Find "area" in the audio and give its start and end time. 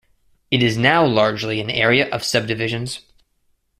1.69-2.09